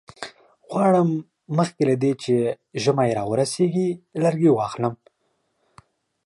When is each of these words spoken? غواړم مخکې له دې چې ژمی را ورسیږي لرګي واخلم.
غواړم 0.71 1.09
مخکې 1.57 1.83
له 1.89 1.95
دې 2.03 2.11
چې 2.23 2.33
ژمی 2.83 3.09
را 3.17 3.23
ورسیږي 3.31 3.89
لرګي 4.23 4.51
واخلم. 4.53 4.93